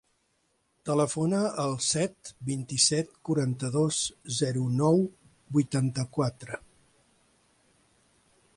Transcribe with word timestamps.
Telefona 0.89 1.41
al 1.63 1.75
set, 1.87 2.31
vint-i-set, 2.47 3.11
quaranta-dos, 3.29 3.99
zero, 4.39 4.65
nou, 4.79 5.05
vuitanta-quatre. 5.59 6.61